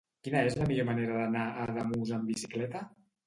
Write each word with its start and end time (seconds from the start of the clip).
Quina 0.27 0.39
és 0.51 0.55
la 0.59 0.65
millor 0.69 0.87
manera 0.87 1.19
d'anar 1.19 1.43
a 1.51 1.67
Ademús 1.73 2.17
amb 2.17 2.31
bicicleta? 2.33 2.85